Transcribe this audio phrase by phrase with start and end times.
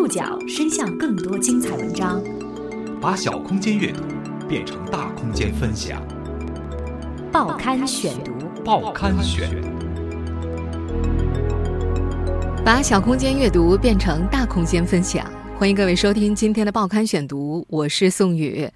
[0.00, 2.24] 触角伸向更多精彩文章，
[3.02, 4.02] 把小空间阅读
[4.48, 6.02] 变成大空间分享。
[7.30, 8.32] 报刊选读，
[8.64, 9.50] 报刊选。
[12.64, 18.70] 把小空间阅读变成大空间分享，欢迎各位收听今天的报刊选读，我是宋宇。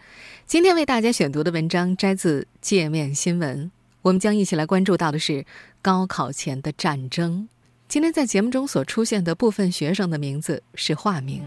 [0.44, 3.70] 今天为大家选读的文章摘自界面新闻，
[4.02, 5.46] 我们将一起来关注到的是
[5.80, 7.48] 高考前的战争。
[7.94, 11.40] 今天在节目中所出现的部分学生的名字是化名。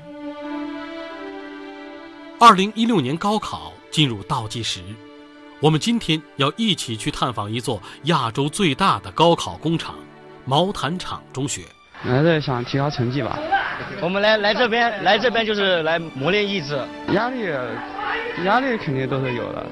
[2.40, 4.80] 二零一六年高考进入倒计时，
[5.60, 9.96] 我们今天要一起去探访一座亚洲最大的高考工厂——
[10.48, 11.64] 毛坦厂中学。
[11.92, 13.38] 还在想提高成绩吧。
[14.02, 16.82] 我们来来这边，来这边就是来磨练意志。
[17.12, 17.42] 压力，
[18.46, 19.68] 压力肯定都是有的。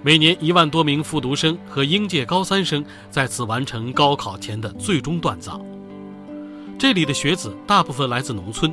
[0.00, 5.60] 每年一万多名复读生和应届高三生在此完成高考前的最终锻造。
[6.78, 8.72] 这里的学子大部分来自农村，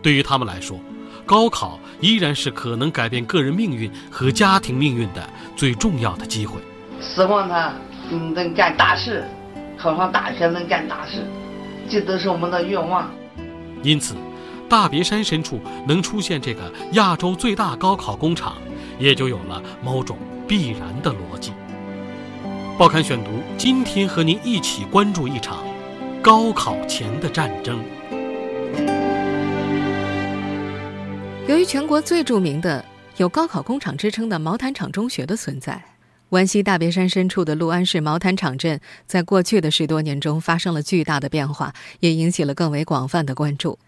[0.00, 0.80] 对于他们来说，
[1.26, 6.58] 高考依然是可能改变个人命运和家庭命运的最重要的机会。
[6.98, 7.74] 希望他
[8.10, 9.22] 嗯能干大事，
[9.76, 11.22] 考上大学能干大事，
[11.90, 13.10] 这都是我们的愿望。
[13.82, 14.14] 因此，
[14.66, 18.54] 大别山深处能出现这个亚洲最大高考工厂，
[18.98, 20.16] 也就有了某种
[20.48, 21.52] 必然的逻辑。
[22.78, 25.58] 报刊选读，今天和您一起关注一场。
[26.22, 27.82] 高考前的战争。
[31.48, 32.84] 由于全国最著名的
[33.16, 35.82] 有“高考工厂”之称的毛坦厂中学的存在，
[36.28, 43.78] 皖西大别山深处的六安市毛坦厂镇，在过去的十多年中发生了巨大的变化，也引起了更为广泛的关注。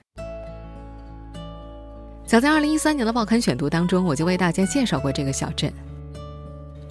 [2.24, 5.70] 早在2013年的报刊选读当中，我就为大家介绍过这个小镇。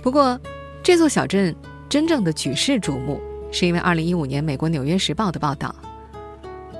[0.03, 0.39] 不过，
[0.84, 1.56] 这座小镇
[1.89, 3.19] 真正的举世瞩目。
[3.52, 5.75] 是因为2015年美国《纽约时报》的报道。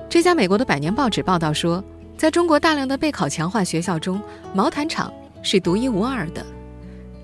[0.08, 1.82] 这家美国的百年报纸报道说，
[2.18, 4.20] 在中国大量的备考强化学校中，
[4.52, 5.12] 毛坦厂
[5.42, 6.44] 是独一无二的。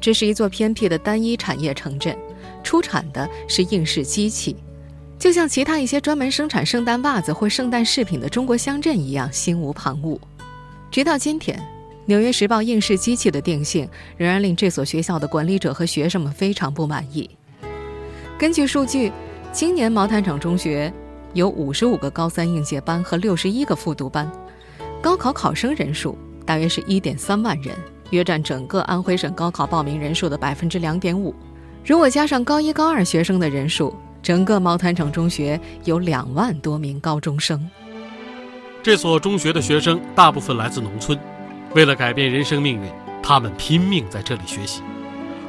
[0.00, 2.16] 这是一座偏僻的单一产业城镇，
[2.62, 4.56] 出产的是应试机器，
[5.18, 10.18] 就像其他一些专门生产圣诞袜子或圣诞饰品的中国乡镇一样，心无旁骛。
[10.90, 11.58] 直到今天，
[12.06, 17.28] 《纽约时报》应试机器的定性仍然令这所学校的管理者和学生们非常不满意。
[18.38, 19.12] 根据数据。
[19.50, 20.92] 今年毛坦厂中学
[21.32, 24.30] 有五十五个高三应届班和六十一个复读班，
[25.02, 27.74] 高考考生人数大约是一点三万人，
[28.10, 31.34] 约占整个安徽省高考报名人数的百分之两点五。
[31.84, 37.68] 如果加上高一高二学生的人数，整个毛坦厂中学有两万多名高中生。
[38.82, 41.18] 这所中学的学生大部分来自农村，
[41.74, 42.88] 为了改变人生命运，
[43.22, 44.82] 他们拼命在这里学习。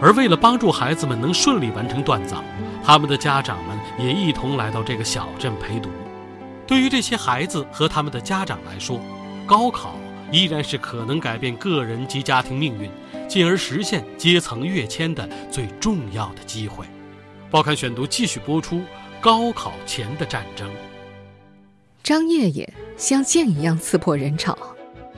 [0.01, 2.41] 而为了帮助孩子们能顺利完成锻造，
[2.83, 5.89] 他们的家长们也一同来到这个小镇陪读。
[6.65, 8.99] 对于这些孩子和他们的家长来说，
[9.45, 9.95] 高考
[10.31, 12.89] 依然是可能改变个人及家庭命运，
[13.27, 16.85] 进而实现阶层跃迁的最重要的机会。
[17.49, 18.81] 报刊选读继续播出：
[19.19, 20.69] 高考前的战争。
[22.03, 24.57] 张烨烨像箭一样刺破人潮，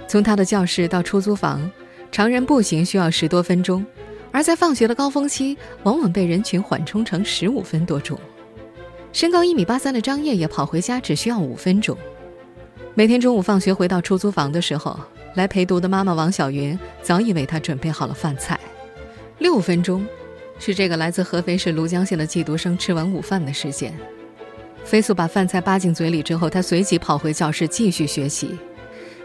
[0.08, 1.70] 从他的教室到出租房，
[2.12, 3.86] 常人步行需要十多分钟。
[4.32, 8.18] 而在放学的高峰期，往往被人群缓冲成十五分多钟。
[9.14, 11.98] 身高一米八三的张烨烨跑回家只需要五分钟。
[12.94, 14.98] 每天中午放学回到出租房的时候，
[15.36, 18.60] 来陪读的妈妈王小云早已为他准备好了饭菜。
[19.40, 20.06] 六分钟，
[20.60, 23.94] 是这个来自合肥市庐江县的寄读生吃完午饭的时间。
[24.84, 28.58] 飞速把饭菜扒进嘴里之后，他随即跑回教室继续学习。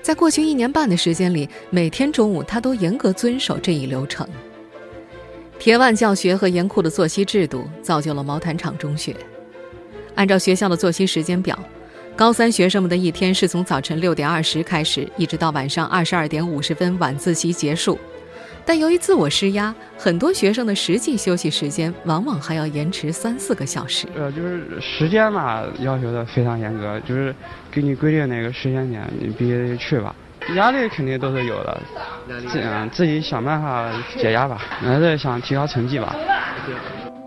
[0.02, 4.26] 在过去一年半的时间里，每天中午他都严格遵守这一流程。
[5.58, 9.16] 铁腕教学和严酷的作息制度造就了毛坦厂中学。
[10.16, 11.56] 按照学校的作息时间表，
[12.16, 17.98] 高三学生们的一天是从早晨六点二十开始，一直到晚上二十二点五十分晚自习结束。
[18.64, 24.08] 但由于自我施压，很多学生的实际休息时间往往还要延迟三四个小时。
[24.16, 27.32] 呃，就是时间嘛，要求的非常严格，就是
[27.70, 30.12] 给你规定哪个时间点，你必须得去吧。
[30.56, 31.82] 压力肯定都是有的，
[32.48, 36.16] 自嗯自己想办法解压吧，还是想提高成绩吧。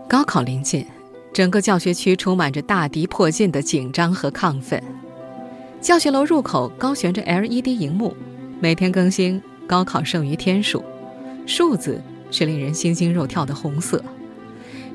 [0.08, 0.84] 高考临近，
[1.32, 4.82] 整个教学区充满着大敌迫近的紧张和亢奋。
[5.80, 8.14] 教学楼入口高悬着 LED 荧幕，
[8.60, 10.82] 每天更新高考剩余天数，
[11.46, 14.02] 数字是令人心惊肉跳的红色。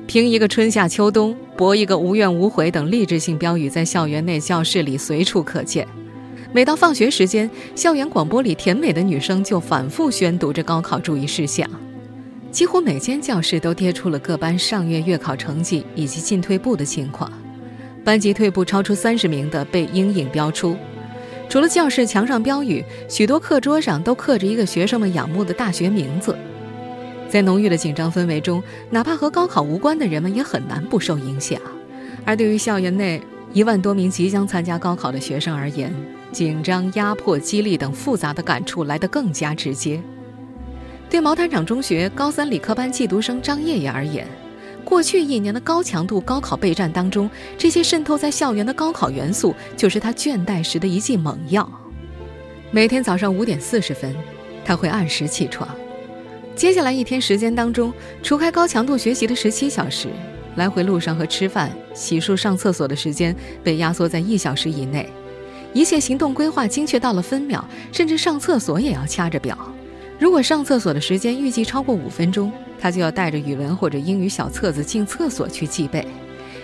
[0.06, 5.88] 拼一个春夏秋冬，搏一个无怨无悔等励志性标语在校园内、教室里随处可见。
[6.52, 11.68] 每到放学时间，校园广播里甜美的女声就反复宣读着高考注意事项。
[12.56, 17.30] 几乎每间教室都贴出了各班上月月考成绩以及进退步的情况，
[18.02, 20.74] 班级退步超出三十名的被阴影标出。
[21.50, 26.34] 除了教室墙上标语，许多课桌上都刻着一个学生们仰慕的大学名字。
[27.28, 31.60] 在浓郁的紧张氛围中，哪怕和高考无关的人们也很难不受影响。
[32.24, 33.20] 而对于校园内
[33.52, 35.94] 一万多名即将参加高考的学生而言，
[36.32, 40.00] 紧张、压迫、激励等复杂的感触来得更加直接。
[41.08, 44.26] 对毛坦厂中学高三理科班寄读生张叶叶而言，
[44.84, 51.68] 过去一年的高强度高考备战当中，这些渗透在校园的高考元素，就是他倦怠时的一剂猛药。
[52.72, 54.14] 每天早上五点四十分，
[54.64, 55.68] 他会按时起床。
[56.56, 57.92] 接下来一天时间当中，
[58.22, 60.08] 除开高强度学习的十七小时，
[60.56, 65.08] 来回路上和吃饭、洗漱、上厕所的时间被压缩在一小时以内，
[65.72, 69.56] 一切行动规划精确到了分秒，甚至上厕所也要掐着表。
[70.18, 76.06] 如果上厕所的时间预计超过五分钟，他就要带着语文或者英语小册子进厕所去记背。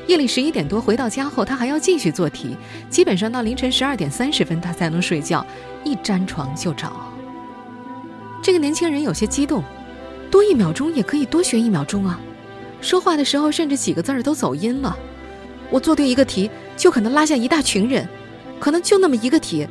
[0.06, 2.56] 夜里十一点多回到家后，他还要继续做题，
[2.88, 5.46] 基本上到凌晨十二点三十分他才能睡觉，
[5.84, 6.90] 一沾床就着。
[8.42, 9.62] 这个年轻人有些激动。
[10.30, 12.18] 多一秒钟也可以多学一秒钟啊！
[12.80, 14.96] 说话的时候甚至几个字儿都走音了。
[15.68, 18.08] 我做对一个题就可能拉下一大群人，
[18.58, 19.68] 可能就那么一个题，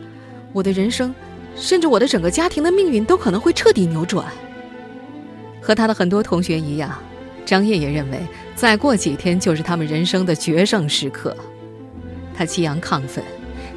[0.53, 1.15] 我的人生，
[1.55, 4.25] 甚至我的整个家庭的命运都可能会彻底扭转。
[5.61, 6.97] 和他的很多同学一样，
[7.45, 8.19] 张烨也认为
[8.55, 11.35] 再过几天就是他们人生的决胜时刻。
[12.33, 13.23] 他激昂亢奋，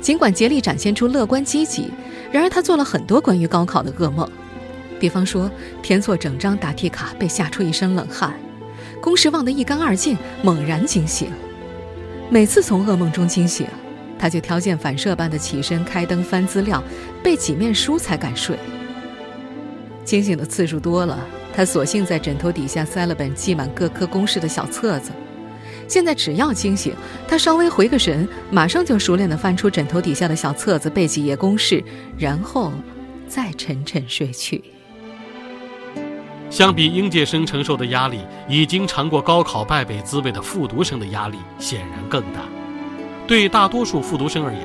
[0.00, 1.90] 尽管竭力展现出乐观积极，
[2.32, 4.26] 然而他做了很多关于高考的噩梦。
[4.98, 5.50] 比方说，
[5.82, 8.32] 填错整张答题卡被吓出一身冷汗，
[9.02, 11.28] 公式忘得一干二净，猛然惊醒。
[12.30, 13.66] 每次从噩梦中惊醒，
[14.18, 16.82] 他就条件反射般的起身开灯翻资料，
[17.22, 18.58] 背几面书才敢睡。
[20.04, 21.18] 惊醒的次数多了，
[21.54, 25.10] 他索性在枕头底下塞了本记满各科公式的小册子。
[25.88, 26.94] 现在只要惊醒，
[27.28, 31.82] 他稍微回个神，马上就熟练地翻出枕头底下的小册子，背几页公式，
[32.16, 32.72] 然后
[33.28, 34.62] 再沉沉睡去。
[36.50, 42.40] 相比应届生承受的压力，已经尝过高考败北滋味的复读生的压力显然更大。
[43.26, 44.62] 对大多数复读生而言，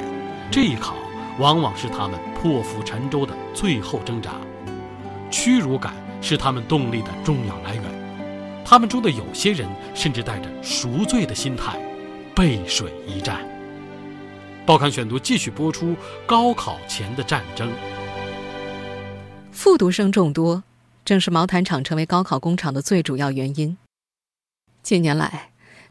[0.52, 0.96] 这一考
[1.38, 4.34] 往往是他们破釜沉舟的最后挣扎，
[5.32, 7.84] 屈辱感是他们动力的重要来源。
[8.66, 11.80] 他们中的有些人甚至带着赎罪的心态，
[12.36, 13.40] 背水一战。
[14.66, 15.96] 报刊选读继续播出
[16.28, 17.72] 高考前的战争。
[19.52, 20.64] 复读生众多。
[21.06, 23.76] 正是毛坦厂成为高考工厂的最主要原因。
[24.84, 25.49] 近年来，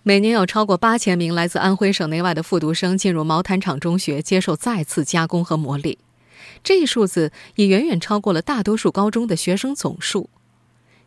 [0.09, 5.99] 每年有超过八千名来自安徽省内外的复读生进入毛坦厂中学接受再次加工和磨砺，
[6.65, 10.31] 这一数字已远远超过了大多数高中的学生总数。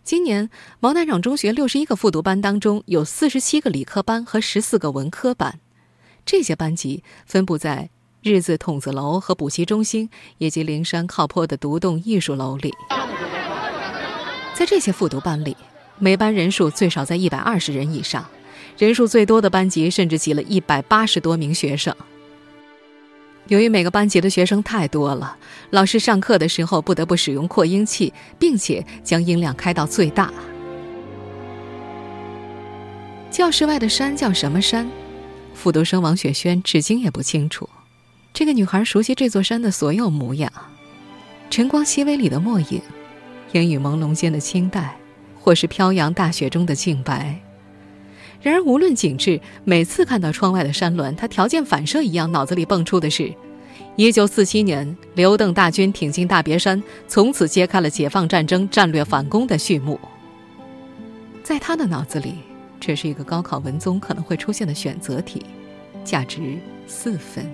[0.03, 5.59] 今年，毛坦厂中学六十一个复读班当中，有四十七个理科班和十四个文科班，
[6.23, 7.89] 这些班级分布在
[8.21, 12.71] 日字筒子楼和补习中心以及灵山靠坡的独栋艺术楼里。
[14.53, 15.57] 在这些复读班里，
[15.97, 18.23] 每班人数最少在一百二十人以上，
[18.77, 21.95] 人数最多的班级甚至挤了一百八十多名学生。
[23.47, 25.37] 由于每个班级的学生太多了，
[25.71, 30.31] 老师上课的时候不得不使用扩音器，并且将音量开到最大。
[33.29, 34.89] 教室外的山叫什么山？
[35.53, 37.69] 复读生王雪轩至今也不清楚。
[38.33, 40.51] 这个女孩熟悉这座山的所有模样，
[41.49, 42.81] 晨光熹微里的墨影。
[43.51, 44.95] 烟雨朦胧间的清淡，
[45.37, 47.37] 或是飘扬大雪中的净白。
[48.41, 53.33] 然而，无论景致，每次看到窗外的山峦，他条件反射一样，脑子里蹦出的是：
[53.95, 59.99] 一九四七年，刘邓大军挺进大别山，从此揭开了解放战争战略反攻的序幕。
[61.43, 62.35] 在他的脑子里，
[62.79, 65.45] 这是一个高考文综可能会出现的选择题，
[66.03, 66.57] 价值
[66.87, 67.45] 四分。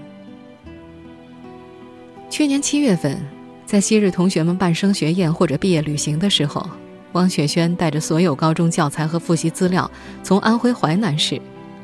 [2.30, 3.20] 去年七月份。
[3.66, 6.66] 在昔日同学们办升学宴或者毕业旅行的时候，
[7.14, 9.90] 汪雪轩带着所有高中教材和复习资料，
[10.24, 11.42] 从安徽淮南市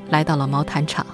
[0.09, 1.05] 来到了毛坦厂。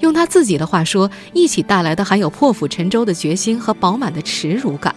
[0.00, 4.94] 用他自己的话说，一起带来的还有破釜沉舟的决心和饱满的耻辱感。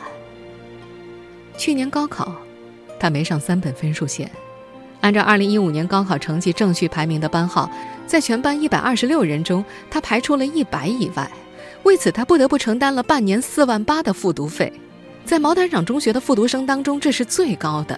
[1.57, 2.35] 去年高考，
[2.99, 4.29] 他没上三本分数线。
[4.99, 7.71] 按照2015年高考成绩正序排名的班号，
[8.05, 11.31] 在全班126人中，他排出了一百以外。
[11.83, 14.73] 为此，他不得不承担了半年四万八的复读费。
[15.23, 17.97] 在毛坦厂中学的复读生当中，这是最高的。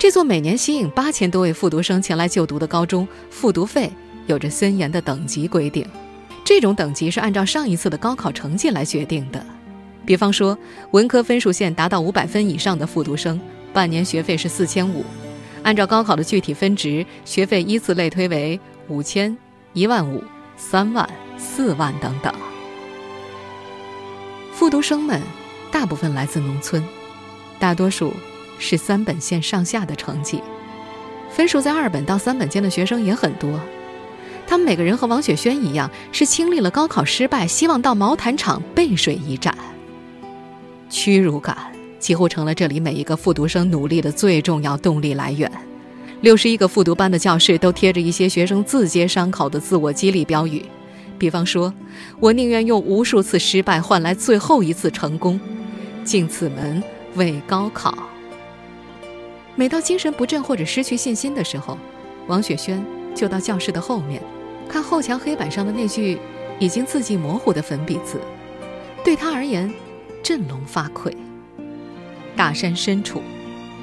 [0.00, 3.92] 这座每年吸引八千多位复读生前来就读的高中，复读费
[4.26, 5.86] 有着森严的等级规定。
[6.42, 9.44] 这种等级是按照上一次的高考成绩来决定的。
[10.06, 10.56] 比方说，
[10.92, 13.38] 文科分数线达到五百分以上的复读生，
[13.74, 15.04] 半年学费是四千五。
[15.62, 19.36] 按照高考的具体分值，学费依次类推为五千、
[19.74, 20.24] 一万五、
[20.56, 22.32] 三万、四万等等。
[24.54, 25.20] 复读生们
[25.70, 26.82] 大部分来自农村，
[27.58, 28.14] 大多数
[28.60, 30.40] 是三本线上下的成绩，
[31.28, 33.58] 分数在二本到三本间的学生也很多。
[34.46, 39.56] 他们每个人和王雪轩一样，是经历了高考失败，希望到毛毯厂背水一战。
[40.88, 41.56] 屈辱感
[41.98, 45.50] 几乎成了这里每一个复读生努力的最重要动力来源。
[46.20, 50.62] 六十一个复读班的教室都贴着一些学生自揭伤口的自我激励标语，
[51.16, 51.72] 比方说
[52.20, 55.40] ：“我宁愿用无数次失败换来最后一次成功，
[56.04, 56.82] 进此门
[57.14, 57.96] 为高考。”
[59.60, 61.76] 每到精神不振或者失去信心的时候，
[62.28, 62.82] 王雪轩
[63.14, 64.22] 就到教室的后面。
[64.66, 66.18] 看后墙黑板上的那句
[66.58, 68.18] 已经字迹模糊的粉笔字，
[69.04, 69.70] 对他而言，
[70.22, 71.14] 振聋发聩。
[72.34, 73.20] 大山深处，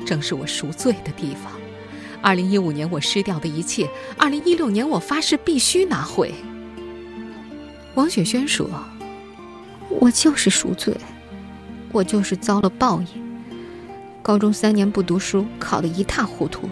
[0.04, 1.52] 正是我赎罪的地方。
[2.24, 6.34] 二零一五年我失掉的一切，二零一六年我发誓必须拿回。
[7.94, 8.68] 王雪萱说
[10.02, 10.92] ：“我就是赎罪，
[11.92, 13.27] 我就是遭了报应。
[14.28, 16.70] 高中三年不读书，考得一塌糊涂，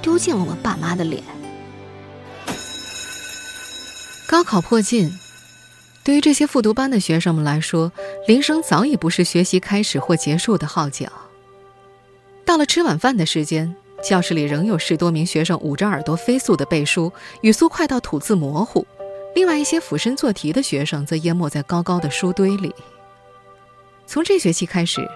[0.00, 1.22] 丢尽了我爸妈的脸。”
[4.26, 5.12] 高考迫近，
[6.02, 7.92] 对于这些复读班的学生们来说，
[8.26, 11.06] 铃声早已不是学习开始或结束的号角。
[12.46, 18.86] 到了吃晚饭的时间，教室里仍有十多名学生捂着耳朵飞速的背书，语速快到吐字模糊；
[19.34, 22.74] 另外一些俯身做题的学生则淹没在高高的书堆里。
[24.06, 25.06] 从这学期开始，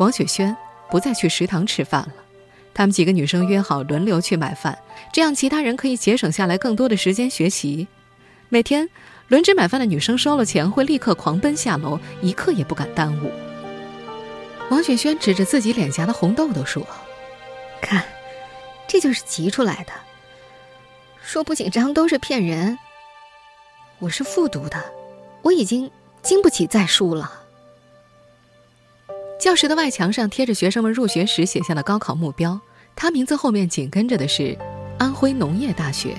[0.00, 0.56] 王雪萱
[0.92, 2.12] 不再去食堂吃饭了，
[2.74, 4.76] 她们几个女生约好轮流去买饭，
[5.10, 7.88] 这样其他人可以节省下来更多的时间学习。
[8.50, 8.86] 每天
[9.28, 13.32] 轮值买饭的女生收了钱，会立刻狂奔下楼，一刻也不敢耽误。
[14.68, 16.86] 王雪萱指着自己脸颊的红痘痘说
[17.80, 18.04] ：“看，
[18.86, 19.92] 这就是急出来的。
[21.22, 22.78] 说不紧张都是骗人。
[23.98, 24.78] 我是复读的，
[25.40, 27.38] 我已经经不起再输了。”
[29.42, 32.60] 教室的外墙上贴着学生们入学时写下的高考目标，
[32.94, 34.56] 他名字后面紧跟着的是
[35.00, 36.16] 安徽农业大学。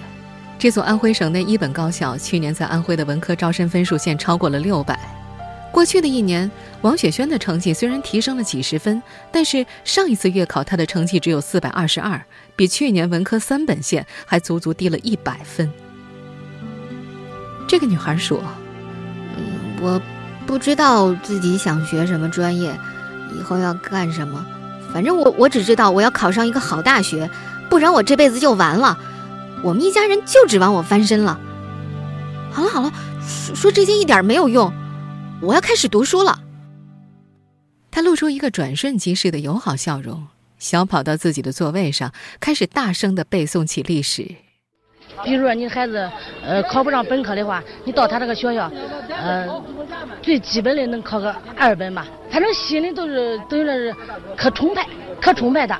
[0.59, 4.99] 这所安徽省内一本高校去年在安徽的文科招生分数线超过了六百。
[5.71, 6.51] 过去的一年，
[6.81, 9.01] 王雪萱的成绩虽然提升了几十分，
[9.31, 12.21] 但是上一次月考她的成绩只有四百二十二，
[12.57, 15.71] 比去年文科三本线还足足低了一百分。
[17.69, 18.43] 这个女孩说
[19.37, 20.01] ：“嗯，我
[20.45, 22.77] 不知道自己想学什么专业，
[23.37, 24.45] 以后要干什么。
[24.93, 27.29] 反正我我只知道我要考上一个好大学，
[27.69, 28.97] 不然我这辈子就完了。”
[29.63, 31.39] 我们一家人就指望我翻身了。
[32.51, 32.91] 好了好了，
[33.25, 34.73] 说说这些一点没有用，
[35.41, 36.37] 我要开始读书了。
[37.89, 40.27] 他露出一个转瞬即逝的友好笑容，
[40.59, 42.11] 小跑到自己的座位上，
[42.41, 44.35] 开始大声的背诵起历史。
[45.23, 46.09] 比如说，你孩子
[46.45, 48.71] 呃考不上本科的话，你到他这个学校，
[49.09, 49.47] 呃，
[50.21, 52.07] 最基本的能考个二本吧。
[52.31, 53.95] 反正心里都是都有点是
[54.35, 54.85] 可崇拜、
[55.21, 55.79] 可崇拜他。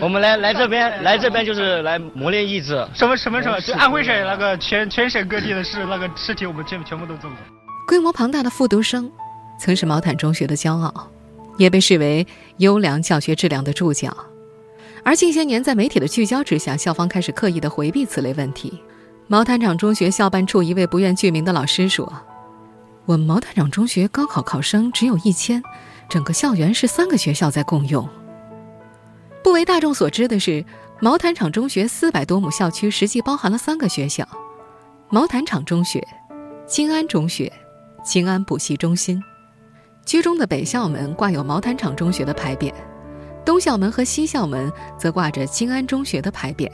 [0.00, 2.86] 我们来来这边，来这边就是来磨练意志。
[2.94, 3.60] 什么什么什么？
[3.60, 7.36] 就安徽省那个全全省各地的试那个试题，我们全全部都做过。
[7.88, 9.10] 规模庞大的复读生，
[9.58, 11.10] 曾是毛坦中学的骄傲，
[11.56, 12.24] 也被视为
[12.58, 14.16] 优良教学质量的注脚。
[15.08, 18.78] 而近些年，在媒体的聚焦之下，校方开始刻意的回避此类问题。
[19.26, 22.12] 毛坦厂中学校办处一位不愿具名的老师说
[23.08, 25.62] ：“我们毛坦厂中学高考考生只有一千，
[26.10, 28.06] 整个校园是三个学校在共用。”
[29.42, 30.62] 不为大众所知的是，
[31.00, 34.28] 毛坦厂中学四百多亩校区实际包含了三个学校：
[35.08, 36.06] 毛坦厂中学、
[36.66, 37.50] 金安中学、
[38.04, 39.18] 金安补习中心。
[40.04, 42.70] 居中的北校门挂有毛坦厂中学的牌匾，
[43.48, 46.70] 东校门和西校门则挂着金安中学的牌匾。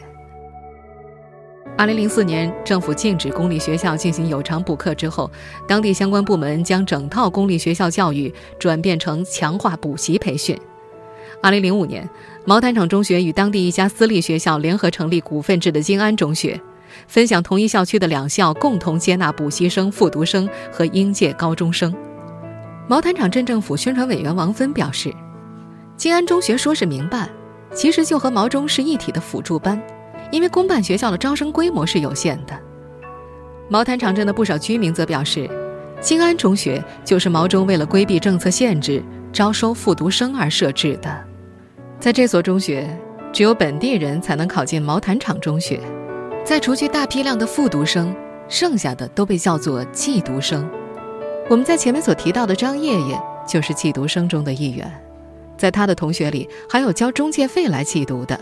[1.79, 5.31] 二零零四年，政府禁止公立学校进行有偿补课之后，
[5.69, 10.59] 当地相关部门将整套公立学校教育转变成强化补习培训。
[11.41, 12.11] 二零零五年，
[12.45, 16.61] 毛坦厂中学与当地一家私立学校联合成立股份制的金安中学，
[17.07, 21.95] 分享同一校区的两校共同接纳补习生、复读生和应届高中生。
[22.89, 25.15] 毛坦厂镇政府宣传委员王芬表示，
[25.97, 27.29] 金安中学说是民办，
[27.73, 29.81] 其实就和毛中是一体的辅助班，
[30.31, 32.59] 因为公办学校的招生规模是有限的。
[33.69, 35.49] 毛坦厂镇的不少居民则表示，
[36.01, 41.25] 金安中学就是毛中为了规避政策限制，招收复读生而设置的。
[42.01, 42.89] 在这所中学，
[43.33, 45.81] 只有本地人才能考进毛坦厂中学。
[46.45, 48.15] 在除去大批量的复读生，
[48.49, 50.69] 剩下的都被叫做寄读生。
[51.49, 54.93] 我们在前面所提到的张爷爷就是寄读生中的一员。
[55.57, 58.39] 在他的同学里，还有交中介费来寄读的。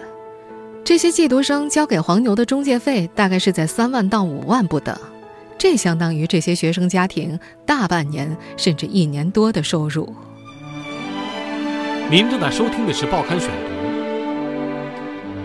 [0.85, 4.97] 这些寄读生交给黄牛的中介费大概是在三万到五万不等。
[5.57, 10.13] 这相当于这些学生家庭大半年甚至一年多的收入。
[12.11, 13.69] 您正在收听的是《报刊选读》。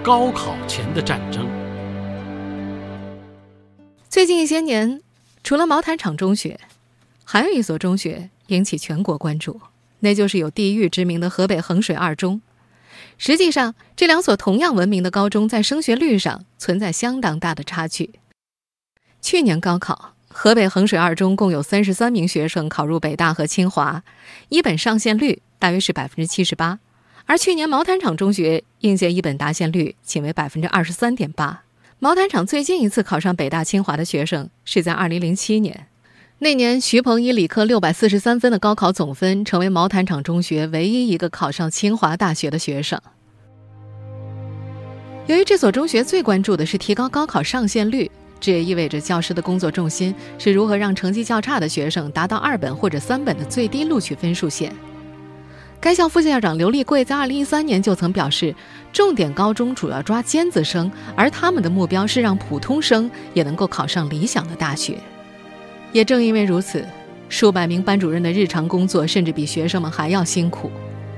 [0.03, 1.47] 高考前的战争。
[4.09, 5.01] 最近一些年，
[5.43, 6.59] 除了毛坦厂中学，
[7.23, 9.61] 还有一所中学引起全国关注，
[9.99, 12.41] 那就是有地狱之名的河北衡水二中。
[13.17, 18.11] 实际上，这两所同样闻名的高中在升学率上存在相当大的差距。
[19.21, 24.03] 去年高考，河北衡水二中共有三十三名学生考入北大和清华，
[24.49, 26.79] 一本上线率大约是百分之七十八，
[27.25, 31.63] 而去年毛坦厂中学应届一本达线率仅为百分之二十三点八。
[31.97, 35.87] 毛坦厂最近一次考上北大清华的学生是在二零零七年，
[36.39, 43.01] 那年徐鹏以理科六百四十三分的高考总分，成为毛坦厂中学唯一一个考上清华大学的学生。
[45.25, 48.09] 由于这所中学最关注的是提高高考上线率。
[48.39, 54.71] 这也意味着教师的工作重心是如何让成绩较差的学生达到二本或者三本的最低录取分数线。
[55.81, 58.53] 该校副校长刘立贵在2013年就曾表示，
[58.93, 64.99] 重点高中主要抓尖子生，而他们的目标是让普通生也能够考上理想的大学。
[65.97, 66.85] 也正因为如此，
[67.27, 70.69] 数百名班主任的日常工作甚至比学生们还要辛苦，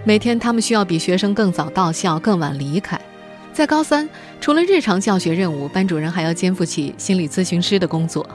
[0.05, 2.97] 每天他们需要比学生更早到校、更晚离开。
[3.51, 4.07] 在高三，
[4.39, 8.25] 除了日常教学任务，班主任还要肩负起心理咨询师的工作。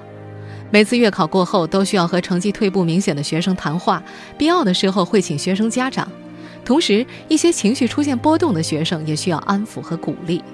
[0.70, 4.02] 每次月考过后，都需要和成绩退步明显的学生谈话，
[4.36, 6.06] 必要的时候会请学生家长。
[6.62, 10.44] 同时，一些情绪出现波动的学生也需要安抚和鼓励。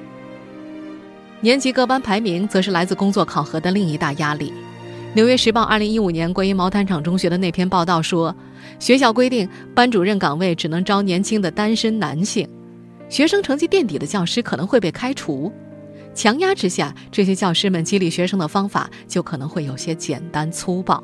[1.40, 4.50] 年级各班排名则是来自工作考核的另一大压力。
[5.12, 8.34] 《纽约时报》二零一五年关于毛坦厂中学的那篇报道说，
[8.78, 12.48] 学校规定班主任岗位只能招年轻的单身男性。
[13.08, 15.52] 学生成绩垫底的教师可能会被开除，
[16.14, 21.02] 强压之下，这些教师们激励学生的方法就可能会有些简单粗暴。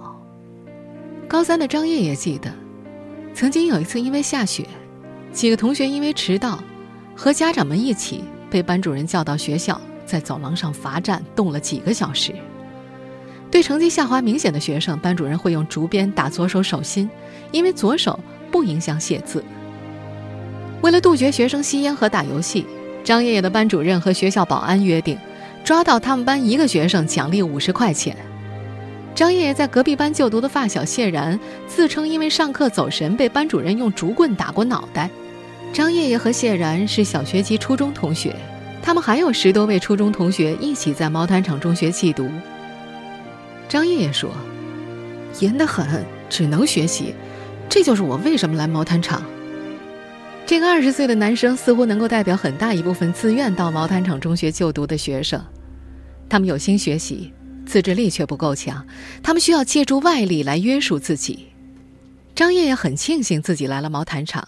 [1.26, 2.48] 高三的张烨也记得，
[3.34, 4.64] 曾经有一次因为下雪，
[5.32, 6.62] 几个同学因为迟到，
[7.16, 12.32] 和家长们一起被班主任叫到学校，在走廊上罚站，冻了几个小时。
[13.50, 17.08] 对成绩下滑明显的学生，班主任会用竹鞭打左手手心，
[17.52, 18.18] 因为左手
[18.50, 19.44] 不影响写字。
[20.82, 22.66] 为了杜绝学生吸烟和打游戏，
[23.02, 25.16] 张爷爷的班主任和学校保安约定，
[25.64, 28.16] 抓到他们班一个学生奖励五十块钱。
[29.14, 35.08] 张爷爷在隔壁班就读的发小谢然自称，因为上课走神被班主任用竹棍打过脑袋。
[35.72, 38.36] 张爷爷和谢然是小学及初中同学，
[38.82, 42.28] 他们还有十多位初中同学一起在毛坦厂中学寄读。
[43.68, 44.30] 张爷爷说
[45.40, 47.14] ：“严得很，只能学习，
[47.68, 49.22] 这就是我为什么来毛坦厂。”
[50.46, 55.44] 这个二十岁的男生似乎能够代表很大一部分自愿到毛坦厂中学就读的学生，
[56.28, 57.32] 他们有心学习，
[57.66, 58.86] 自制力却不够强，
[59.24, 61.48] 他们需要借助外力来约束自己。
[62.36, 64.46] 张烨也很庆幸自己来了毛坦厂，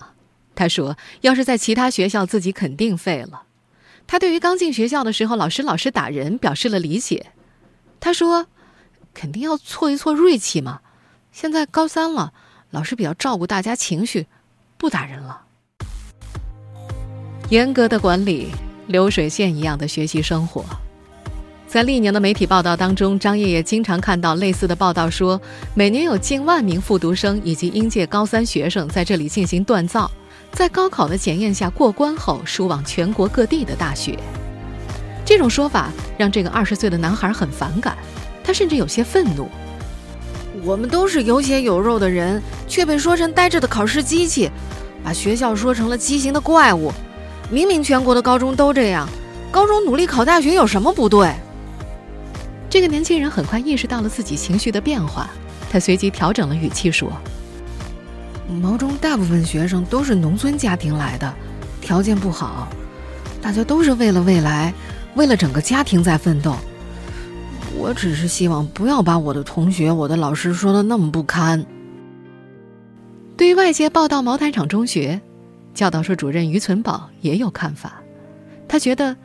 [0.54, 3.42] 他说：“要是在其他学校，自己肯定废了。”
[4.06, 7.32] 他对于刚进学校的时候老师老是打人表示了理解，
[7.98, 8.46] 他说
[9.18, 10.78] ：“肯定要挫一挫锐气嘛。
[11.32, 12.32] 现在高三了，
[12.70, 14.28] 老师比较照顾大家情绪，
[14.76, 15.42] 不打人了。”
[17.50, 18.52] 严格的管理，
[18.86, 20.64] 流水线一样的学习生活，
[21.66, 25.40] 在历年的媒体报道当中，张烨也经常看到类似的报道，说
[25.74, 30.08] 每年有近万名复读生以及应届高三学生在这里进行锻造，
[30.52, 34.16] 在高考的检验下过关后，输往全国各地的大学。
[35.24, 37.98] 这种说法让这个二十岁的男孩很反感，
[38.48, 39.46] 他甚至有些愤怒。
[40.64, 44.50] 我们都是有血有肉的人，却被说成呆着的考试机器，
[45.04, 46.90] 把学校说成了畸形的怪物。
[47.50, 49.06] 明明全国的高中都这样，
[49.50, 51.30] 高中努力考大学有什么不对？
[52.70, 55.28] 这个年轻人很快意识到了自己情绪的变化，
[55.70, 57.12] 他随即调整了语气说
[58.62, 61.34] ：“毛中大部分学生都是农村家庭来的，
[61.82, 62.66] 条件不好，
[63.42, 64.72] 大家都是为了未来，
[65.16, 66.56] 为了整个家庭在奋斗。
[67.78, 71.64] 我只是希望不要把我的同学、我的老师说的那么不堪。”
[73.36, 75.20] 对于外界报道毛坦厂中学。
[75.74, 78.02] 教导处主任于存宝也有看法，
[78.66, 79.16] 他觉得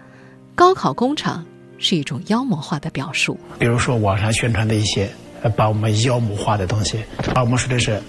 [0.54, 1.44] 高考工厂
[1.80, 3.36] 是一种妖魔化的表述。
[3.58, 5.10] 比如说网上宣传的一些
[5.56, 8.00] 把我们妖魔化的东西，把我们说的是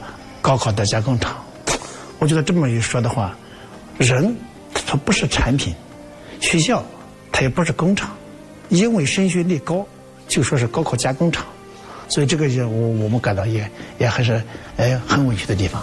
[0.42, 1.42] 高考的加工厂。
[2.18, 3.34] 我觉得这么一说的话，
[3.96, 4.36] 人
[4.74, 5.74] 他不是产品，
[6.38, 6.84] 学校
[7.32, 8.14] 它也不是工厂，
[8.68, 9.86] 因为升学率高
[10.28, 11.46] 就说是高考加工厂，
[12.08, 14.42] 所以这个也我我们感到也也还是
[14.76, 15.82] 哎很委屈的地方。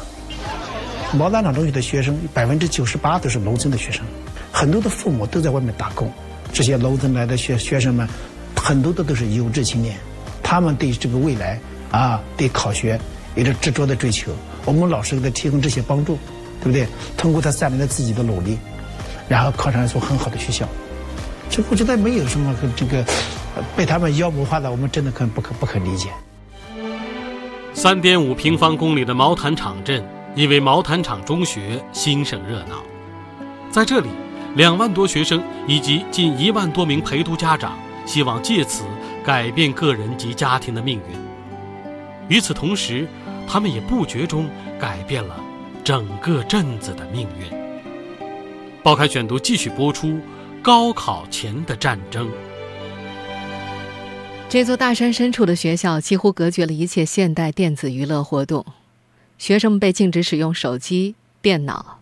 [1.13, 4.05] 毛坦厂中学的学生百分之九十八都是农村的学生，
[4.51, 6.11] 很多的父母都在外面打工。
[6.53, 8.07] 这些农村来的学学生们，
[8.55, 9.97] 很多的都是有志青年，
[10.43, 10.51] 他。
[10.51, 11.57] 他们对这个未来
[11.91, 12.99] 啊，对考学
[13.35, 14.33] 有着执着的追求。
[14.65, 16.19] 我们老师给他提供这些帮助，
[16.59, 16.85] 对不对？
[17.15, 18.57] 通过他三年的自己的努力，
[19.29, 20.67] 然后考上一所很好的学校。
[21.49, 23.01] 这我觉得没有什么这个
[23.75, 26.09] 被他们妖魔化的，我们真的可不可不可理解。
[27.73, 30.03] 三点五平方公里的毛坦厂镇，
[30.35, 32.83] 因为毛坦厂中学兴盛热闹，
[33.69, 34.09] 在这里，
[34.55, 38.83] 两万多学生以及近一万多名陪读家长希望借此
[39.23, 41.17] 改变个人及家庭的命运。
[42.27, 43.07] 与此同时，
[43.47, 45.35] 他们也不觉中改变了
[45.83, 47.47] 整个镇子的命运。
[48.83, 50.19] 报刊选读继续播出：
[50.61, 52.29] 高考前的战争。
[54.51, 58.65] 这座大山深处的学校几乎隔绝了一切现代电子娱乐活动，
[59.37, 61.99] 学生们被禁止使用手机、电脑，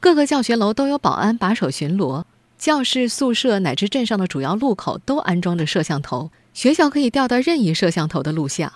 [0.00, 2.24] 各个教学楼都有保安把守巡逻，
[2.58, 8.72] 教室、宿舍乃至镇上的主要路口都安装着摄像头，学校可以调到任意摄像头的录像。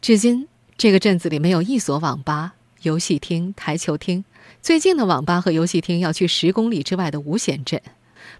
[0.00, 0.46] 至今，
[0.78, 4.24] 这个镇子里没有一所网吧、游戏厅、台球厅，
[4.62, 7.82] 最近的网吧和游戏厅要去十公里之外的五险镇。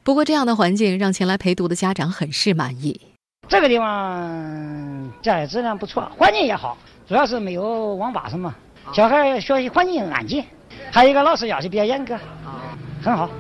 [0.05, 3.01] 不过，这样的环境让前来陪读的家长很是满意。
[3.49, 6.77] 这个地方教育质量不错，环境也好，
[7.09, 8.53] 主要是没有网吧什么，
[8.93, 10.45] 小孩学习环境安静，
[10.91, 12.19] 还有一个老师要求比较严格，
[13.03, 13.31] 很好。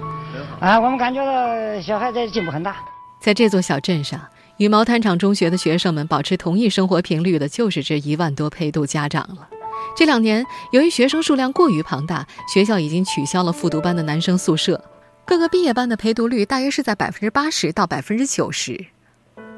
[0.61, 2.77] 啊，我们感觉到小孩在进步很大。
[3.21, 4.21] 在这座小镇上，
[4.59, 9.49] 与毛坦厂中学的学生们保持同一生活频率的，就是这一万多陪读家长了。
[9.97, 14.83] 这两年，由于学生数量过于庞大，学校已经取消了复读班的男生宿舍，
[15.25, 18.87] 各个毕业班的陪读率大约是在百分之八十到百分之九十。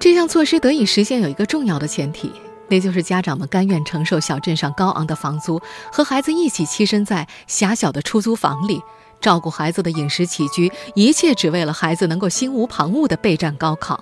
[0.00, 2.30] 这项措施得以实现，有一个重要的前提，
[2.68, 8.80] 那就是家长们甘愿承受小镇上高昂的房租，和孩子一起栖身在狭小的出租房里，
[9.20, 13.98] 照顾孩子的饮食起居，一切只为了孩子能够心无旁骛地备战高考。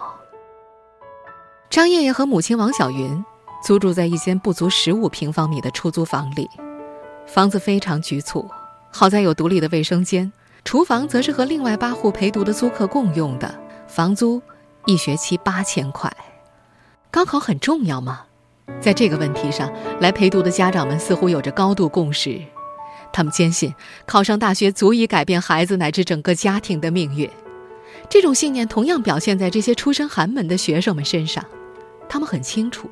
[1.70, 3.24] 张爷爷和母亲王小云
[3.64, 6.46] 租住在一间不足十五平方米的出租房里，
[7.26, 8.46] 房子非常局促，
[8.92, 10.30] 好在有独立的卫生间，
[10.62, 13.52] 厨房则是和另外八户陪读的租客共用的，
[13.88, 14.42] 房租。
[14.86, 16.08] 一学期八千块，
[17.10, 18.20] 高考很重要吗？
[18.80, 19.68] 在这个问题上
[20.00, 22.40] 来陪读的家长们似乎有着高度共识，
[23.12, 23.74] 他们坚信
[24.06, 27.28] 考上大学足以改变孩子乃至整个家庭的命运。
[28.08, 31.44] 这种信念同样表现在这些出身寒门的学生们身上，
[32.08, 32.88] 他们很清楚，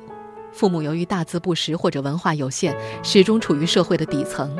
[0.51, 4.53] 父母由于大字不识或者文化有限，始终处于社会的底层，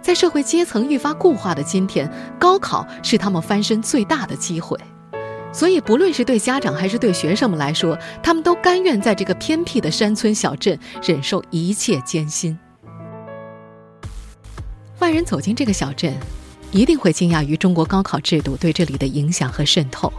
[0.00, 4.78] 在社会阶层愈发固化的今天，高考是他们翻身最大的机会。
[5.52, 12.56] 所以，不论是对家长还是对学生们来说，他们都甘愿在这个偏僻的山村小镇忍受一切艰辛。
[15.00, 16.14] 外人走进这个小镇，
[16.70, 20.12] 一定会惊讶于中国高考制度对这里的影响和渗透。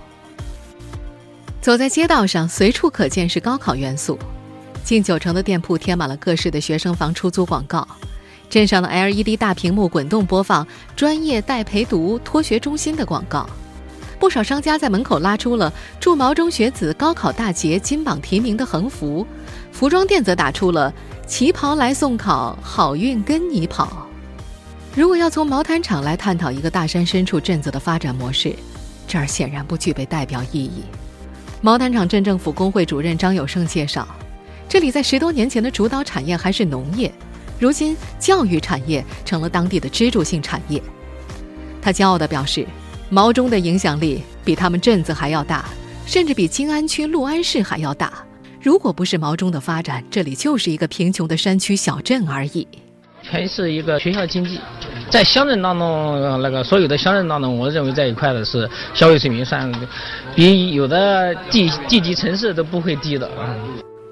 [1.61, 4.19] 走在街道上，随处可见是高考元素，
[4.83, 7.87] 近九成的店铺贴满了各式的学生房出租广告，
[8.49, 13.47] 镇上的 LED 大屏幕滚动播放“专业带陪读托学中心”的广告。
[14.21, 19.25] 不少商家在门口拉出了“祝毛中学子高考大捷金榜题名”的横幅，
[19.71, 20.93] 服装店则打出了
[21.25, 24.07] “旗袍来送考，好运跟你跑”。
[24.95, 28.55] 如果要从毛毯厂来探讨一个大山深处镇子的发展模式，
[29.07, 30.83] 这儿显然不具备代表意义。
[31.59, 34.07] 毛毯厂镇政府工会主任张有胜介绍，
[34.69, 37.11] 这里在十多年前的主导产业还是农业，
[37.57, 40.79] 如今教育产业成了当地的支柱性产业。
[41.81, 42.67] 他骄傲地表示。
[43.13, 45.65] 毛中的影响力比他们镇子还要大，
[46.05, 48.13] 甚至比静安区六安市还要大。
[48.61, 52.65] 如果不是毛中的发展，这里就是一个贫穷的山区小镇而已。
[53.21, 54.57] 全是一个学校经济，
[55.09, 59.69] 在乡镇当中，那个所有的乡镇当中，我认为这一块的是消费水平算
[60.33, 63.53] 比有的地地级城市都不会低的啊。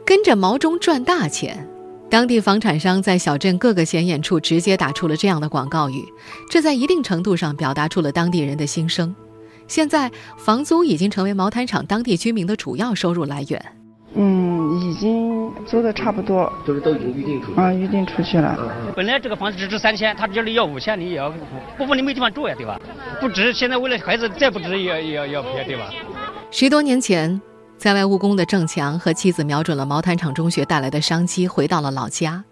[0.05, 1.65] 跟着毛中赚大钱。
[2.09, 6.03] 当地房产商在小镇各个显眼处直接打出了这样的广告语，
[6.49, 9.15] 这在一定程度上表达出了当地人的心声。
[9.67, 13.63] 现在，房租已经成为毛毯厂当地居民的主要收入来源。
[14.15, 18.57] 嗯，已经租的差不多，就是都已经预定出去啊，预定出去了。
[18.95, 21.31] 本来这个房子只值三千，他这里要五千，你也要
[21.77, 22.81] 不不，你没地方住呀，对吧？
[23.21, 25.91] 不值，现在为了孩子再不值也也要要赔，对吧？
[26.49, 27.39] 十多年前。
[27.79, 32.43] 在外务工的郑强和妻子瞄准了毛毯厂中学带来的商机，回到了老家。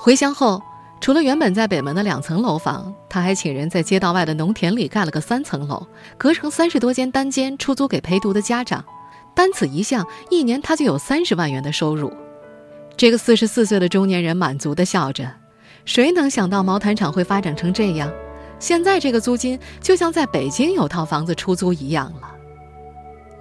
[0.00, 0.62] 回乡后，
[0.98, 8.82] 除了原本在北门的两层楼房，他还请人在街道外的农田里盖了个三层楼，隔成三十多间单间，出租给陪读的家长。
[9.34, 12.10] 单此一项，一年他就有三十万元的收入。
[12.96, 15.30] 这个四十四岁的中年人满足地笑着
[15.84, 18.10] ：“谁能想到毛毯厂会发展成这样？
[18.58, 22.31] 现在这个租金就像在北京有套房子出租一样了。”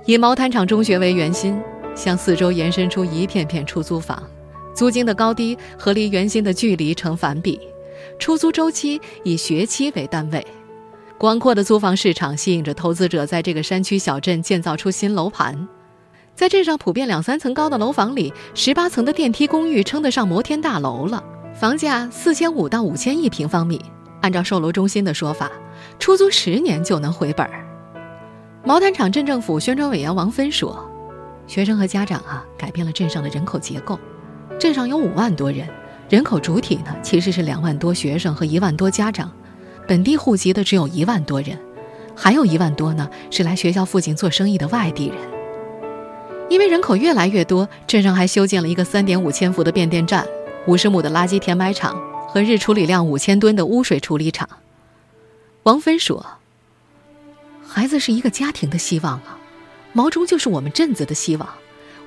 [0.06, 1.60] 以毛毯厂中学为圆心，
[1.96, 4.22] 向四周延伸出一片片出租房，
[4.74, 7.60] 租金的高低和离原心的距离成反比，
[8.18, 10.46] 出租周期以学期为单位。
[11.20, 15.68] 广阔的租房市场吸引着投资者在这个山区小镇建造出新楼盘。
[16.34, 23.80] 在镇上普遍两三层高的楼房里，十八层的电梯公寓称得上摩天大楼了，房价四千五到五千一平方米。
[24.22, 25.52] 按照售楼中心的说法，
[26.00, 27.68] 出租十年就能回本儿。
[28.64, 30.88] 毛坦厂镇政府宣传委员王芬说
[31.48, 34.00] ：“学生和家长啊，改变了镇上的人口结构。
[34.60, 35.68] 镇上有五万多人，
[36.08, 39.32] 人口主体呢其实是两万多学生和一万多家长，
[39.88, 41.58] 本地户籍的只有一万多人，
[42.16, 45.18] 还有一万多呢是来学校附近做生意的外地人。
[46.48, 50.24] 因为人口越来越多，镇上还修建了一个三点五千伏的变电站、
[50.68, 54.48] 五十亩的垃圾填埋场和日处理量五千吨的污水处理厂。”
[55.64, 56.24] 王芬说。
[57.74, 59.40] 孩子是一个家庭的希望啊，
[59.94, 61.48] 毛中就是我们镇子的希望，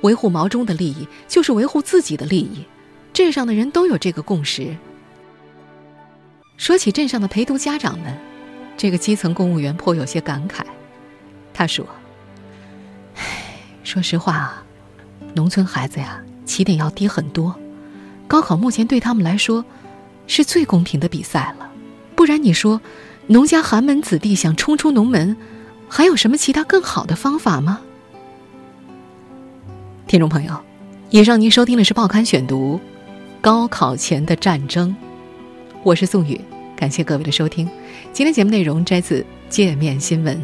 [0.03, 2.66] 维护毛中的利益就是维护自己的利益，
[3.14, 4.77] 镇上的人都有这个共识。
[6.59, 8.14] 说起镇上的陪读家长们，
[8.77, 10.61] 这个基层公务员颇有些感慨，
[11.55, 11.87] 他说
[13.16, 13.22] ：“唉，
[13.83, 14.62] 说实话啊，
[15.35, 17.59] 农村孩子呀，起点要低很多，
[18.29, 19.64] 高考目前对他们来说，
[20.27, 21.70] 是最公平的比赛了，
[22.14, 22.83] 不然你说，
[23.29, 25.35] 农家寒门子弟想冲出农门。”
[25.88, 27.81] 还有什么其他更好的方法吗？
[30.07, 30.61] 听众朋友，
[31.11, 32.77] 以上您收听的是《报刊选读》，
[33.40, 34.94] 高考前的战争，
[35.83, 36.40] 我是宋宇，
[36.77, 37.68] 感谢各位的收听。
[38.12, 40.40] 今天节目内容摘自界面新闻。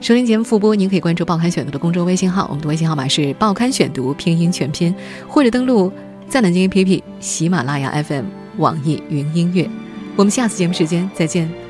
[0.00, 4.94] 收听节目复播，您可以关注《报刊选读》的公众微信号，我们的微信号码是《报刊选读》拼音全拼，
[5.26, 5.92] 或者登录
[6.28, 8.24] 在南京 APP、喜马拉雅 FM、
[8.58, 9.68] 网易云音乐。
[10.16, 11.67] 我们下次节目时间再见。